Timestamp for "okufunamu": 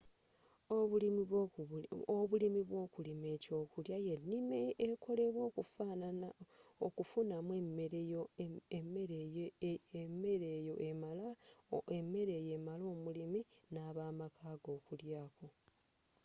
6.87-7.51